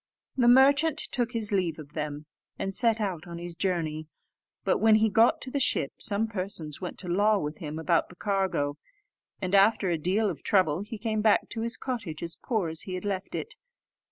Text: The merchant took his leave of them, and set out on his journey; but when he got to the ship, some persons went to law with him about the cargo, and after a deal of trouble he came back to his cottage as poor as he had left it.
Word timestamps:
The 0.35 0.47
merchant 0.47 0.97
took 0.97 1.33
his 1.33 1.51
leave 1.51 1.77
of 1.77 1.93
them, 1.93 2.25
and 2.57 2.73
set 2.73 2.99
out 2.99 3.27
on 3.27 3.37
his 3.37 3.53
journey; 3.53 4.07
but 4.63 4.79
when 4.79 4.95
he 4.95 5.09
got 5.09 5.41
to 5.41 5.51
the 5.51 5.59
ship, 5.59 5.91
some 5.99 6.25
persons 6.27 6.81
went 6.81 6.97
to 6.97 7.07
law 7.07 7.37
with 7.37 7.59
him 7.59 7.77
about 7.77 8.09
the 8.09 8.15
cargo, 8.15 8.79
and 9.43 9.53
after 9.53 9.91
a 9.91 9.99
deal 9.99 10.27
of 10.27 10.41
trouble 10.41 10.81
he 10.81 10.97
came 10.97 11.21
back 11.21 11.49
to 11.49 11.61
his 11.61 11.77
cottage 11.77 12.23
as 12.23 12.35
poor 12.35 12.67
as 12.69 12.81
he 12.81 12.95
had 12.95 13.05
left 13.05 13.35
it. 13.35 13.53